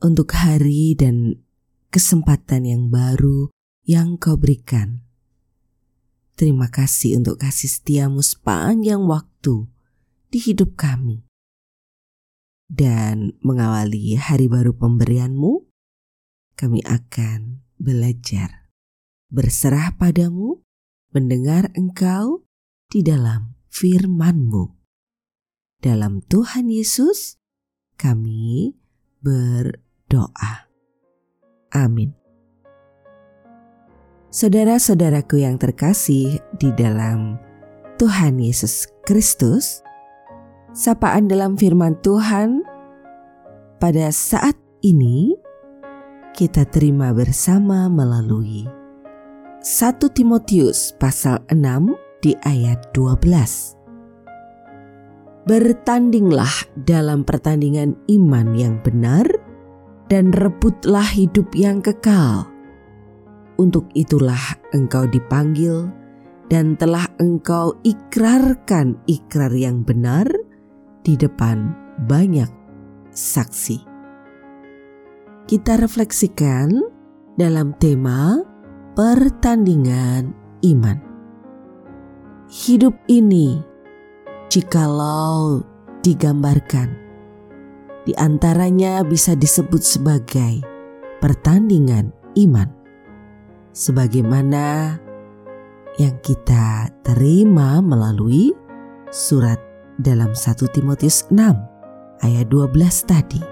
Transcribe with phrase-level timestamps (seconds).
[0.00, 1.40] untuk hari dan
[1.88, 3.48] kesempatan yang baru
[3.86, 5.06] yang kau berikan.
[6.36, 9.64] Terima kasih untuk kasih setiamu sepanjang waktu
[10.28, 11.24] di hidup kami.
[12.66, 15.64] Dan mengawali hari baru pemberianmu,
[16.58, 18.68] kami akan belajar
[19.32, 20.60] berserah padamu,
[21.14, 22.44] mendengar engkau
[22.92, 24.76] di dalam firmanmu.
[25.80, 27.38] Dalam Tuhan Yesus,
[27.96, 28.74] kami
[29.24, 30.70] ber doa.
[31.74, 32.14] Amin.
[34.30, 37.40] Saudara-saudaraku yang terkasih di dalam
[37.96, 39.80] Tuhan Yesus Kristus,
[40.76, 42.60] sapaan dalam firman Tuhan
[43.80, 44.52] pada saat
[44.84, 45.32] ini
[46.36, 48.68] kita terima bersama melalui
[49.64, 49.72] 1
[50.12, 55.48] Timotius pasal 6 di ayat 12.
[55.48, 56.52] Bertandinglah
[56.84, 59.24] dalam pertandingan iman yang benar
[60.06, 62.46] dan rebutlah hidup yang kekal.
[63.56, 65.88] Untuk itulah engkau dipanggil
[66.46, 70.28] dan telah engkau ikrarkan ikrar yang benar
[71.02, 71.74] di depan
[72.06, 72.50] banyak
[73.10, 73.82] saksi.
[75.46, 76.70] Kita refleksikan
[77.38, 78.42] dalam tema
[78.98, 80.34] pertandingan
[80.66, 80.98] iman.
[82.46, 83.58] Hidup ini,
[84.50, 85.62] jikalau
[86.02, 87.05] digambarkan
[88.06, 90.62] di antaranya bisa disebut sebagai
[91.18, 92.70] pertandingan iman.
[93.74, 94.94] Sebagaimana
[95.98, 98.54] yang kita terima melalui
[99.10, 99.58] surat
[99.98, 103.42] dalam 1 Timotius 6 ayat 12 tadi.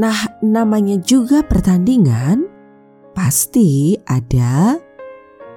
[0.00, 2.48] Nah, namanya juga pertandingan,
[3.12, 4.80] pasti ada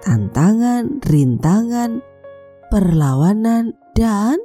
[0.03, 2.03] tantangan, rintangan,
[2.67, 4.41] perlawanan, dan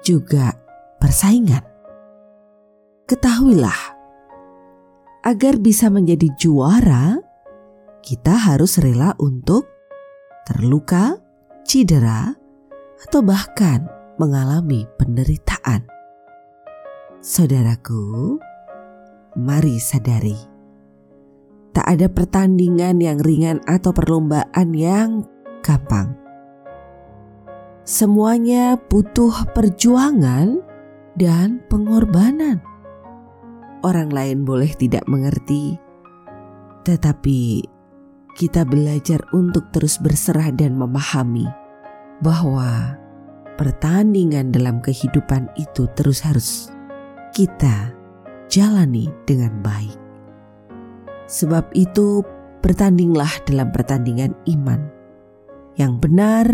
[0.00, 0.56] juga
[1.02, 1.67] persaingan.
[3.08, 3.96] Ketahuilah,
[5.24, 7.16] agar bisa menjadi juara,
[8.04, 9.64] kita harus rela untuk
[10.44, 11.16] terluka,
[11.64, 12.36] cedera,
[13.00, 13.88] atau bahkan
[14.20, 15.88] mengalami penderitaan.
[17.24, 18.36] Saudaraku,
[19.40, 20.36] mari sadari,
[21.72, 25.24] tak ada pertandingan yang ringan atau perlombaan yang
[25.64, 26.12] gampang.
[27.88, 30.60] Semuanya butuh perjuangan
[31.16, 32.67] dan pengorbanan
[33.82, 35.76] orang lain boleh tidak mengerti,
[36.86, 37.64] tetapi
[38.38, 41.46] kita belajar untuk terus berserah dan memahami
[42.22, 42.94] bahwa
[43.58, 46.70] pertandingan dalam kehidupan itu terus harus
[47.34, 47.90] kita
[48.46, 49.98] jalani dengan baik.
[51.28, 52.24] Sebab itu,
[52.64, 54.80] bertandinglah dalam pertandingan iman
[55.76, 56.46] yang benar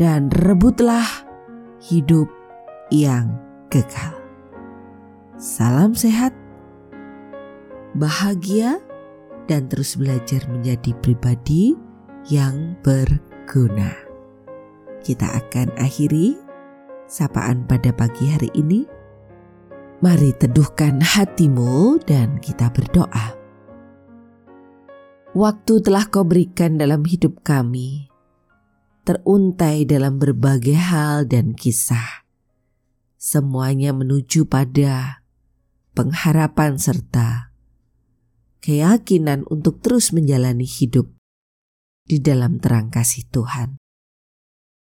[0.00, 1.04] dan rebutlah
[1.80, 2.28] hidup
[2.92, 3.36] yang
[3.68, 4.19] kekal.
[5.40, 6.36] Salam sehat,
[7.96, 8.76] bahagia,
[9.48, 11.72] dan terus belajar menjadi pribadi
[12.28, 13.88] yang berguna.
[15.00, 16.36] Kita akan akhiri
[17.08, 18.84] sapaan pada pagi hari ini.
[20.04, 23.32] Mari teduhkan hatimu dan kita berdoa.
[25.32, 28.12] Waktu telah kau berikan dalam hidup kami,
[29.08, 32.28] teruntai dalam berbagai hal dan kisah.
[33.16, 35.19] Semuanya menuju pada
[35.94, 37.50] pengharapan serta
[38.60, 41.08] keyakinan untuk terus menjalani hidup
[42.04, 43.80] di dalam terang kasih Tuhan.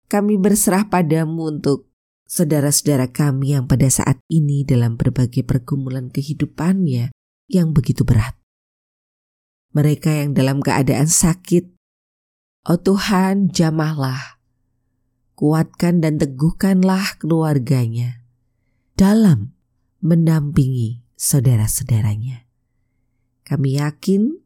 [0.09, 1.85] Kami berserah padamu untuk
[2.25, 7.13] saudara-saudara kami yang pada saat ini dalam berbagai pergumulan kehidupannya
[7.45, 8.33] yang begitu berat.
[9.69, 11.77] Mereka yang dalam keadaan sakit,
[12.65, 14.41] oh Tuhan jamahlah,
[15.37, 18.25] kuatkan dan teguhkanlah keluarganya
[18.97, 19.58] dalam
[19.99, 22.47] mendampingi saudara-saudaranya.
[23.43, 24.39] Kami yakin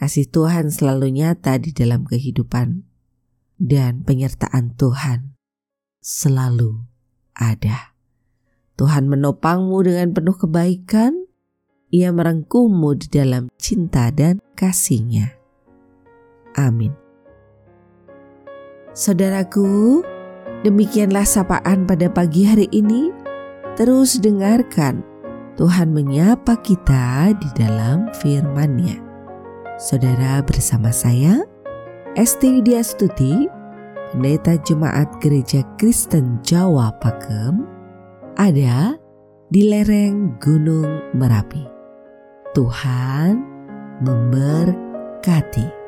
[0.00, 2.84] kasih Tuhan selalu nyata di dalam kehidupan
[3.56, 5.36] dan penyertaan Tuhan
[6.00, 6.84] selalu
[7.34, 7.96] ada.
[8.76, 11.26] Tuhan menopangmu dengan penuh kebaikan,
[11.88, 15.32] ia merengkuhmu di dalam cinta dan kasihnya.
[16.56, 16.92] Amin.
[18.92, 20.00] Saudaraku,
[20.64, 23.25] demikianlah sapaan pada pagi hari ini.
[23.76, 25.04] Terus dengarkan
[25.60, 28.96] Tuhan menyapa kita di dalam firman-Nya.
[29.76, 31.44] Saudara bersama saya,
[32.16, 33.44] Esti Widya Stuti,
[34.12, 37.68] Pendeta Jemaat Gereja Kristen Jawa Pakem,
[38.40, 38.96] ada
[39.52, 41.68] di lereng Gunung Merapi.
[42.56, 43.44] Tuhan
[44.00, 45.85] memberkati.